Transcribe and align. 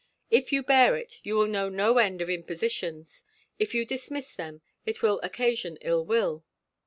If 0.31 0.51
you 0.51 0.63
bear 0.63 0.95
it, 0.95 1.19
you 1.21 1.35
will 1.35 1.45
know 1.45 1.69
no 1.69 1.99
end 1.99 2.21
of 2.23 2.27
impositions: 2.27 3.23
if 3.59 3.75
you 3.75 3.85
dismiss 3.85 4.33
them, 4.35 4.61
it 4.83 5.03
will 5.03 5.19
occasion 5.21 5.77
ill 5.83 6.03
will. 6.03 6.43